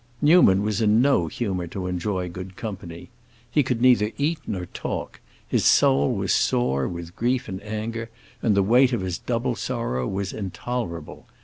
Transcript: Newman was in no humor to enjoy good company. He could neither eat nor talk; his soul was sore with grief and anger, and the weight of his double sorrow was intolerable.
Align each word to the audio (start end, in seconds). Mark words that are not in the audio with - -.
Newman 0.19 0.63
was 0.63 0.81
in 0.81 0.99
no 0.99 1.27
humor 1.27 1.67
to 1.67 1.85
enjoy 1.85 2.27
good 2.27 2.55
company. 2.55 3.11
He 3.51 3.61
could 3.61 3.83
neither 3.83 4.11
eat 4.17 4.39
nor 4.47 4.65
talk; 4.65 5.19
his 5.47 5.63
soul 5.63 6.15
was 6.15 6.33
sore 6.33 6.87
with 6.87 7.15
grief 7.15 7.47
and 7.47 7.61
anger, 7.61 8.09
and 8.41 8.55
the 8.55 8.63
weight 8.63 8.93
of 8.93 9.01
his 9.01 9.19
double 9.19 9.55
sorrow 9.55 10.07
was 10.07 10.33
intolerable. 10.33 11.27